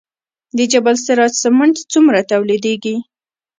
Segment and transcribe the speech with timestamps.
[0.57, 2.95] د جبل السراج سمنټ څومره تولیدیږي؟